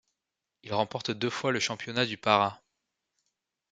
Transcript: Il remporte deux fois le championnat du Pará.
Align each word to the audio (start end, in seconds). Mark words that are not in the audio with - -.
Il 0.63 0.73
remporte 0.73 1.11
deux 1.11 1.29
fois 1.29 1.51
le 1.51 1.59
championnat 1.59 2.07
du 2.07 2.17
Pará. 2.17 2.63